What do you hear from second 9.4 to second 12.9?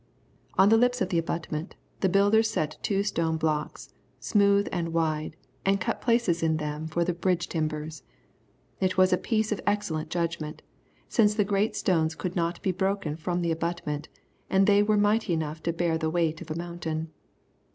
of excellent judgment, since the great stones could not be